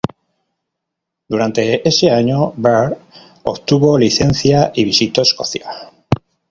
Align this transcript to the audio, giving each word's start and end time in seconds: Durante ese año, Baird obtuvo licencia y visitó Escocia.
Durante 1.29 1.87
ese 1.87 2.09
año, 2.09 2.53
Baird 2.57 2.97
obtuvo 3.43 3.99
licencia 3.99 4.71
y 4.73 4.83
visitó 4.83 5.21
Escocia. 5.21 5.91